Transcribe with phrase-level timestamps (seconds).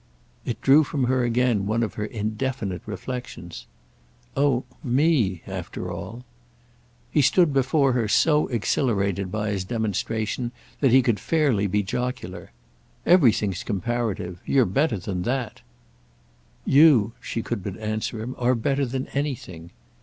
[0.45, 3.67] It drew from her again one of her indefinite reflexions.
[4.35, 6.25] "Oh 'me'—after all!"
[7.11, 12.51] He stood before her so exhilarated by his demonstration that he could fairly be jocular.
[13.05, 14.41] "Everything's comparative.
[14.43, 15.61] You're better than that."
[16.65, 19.69] "You"—she could but answer him—"are better than anything."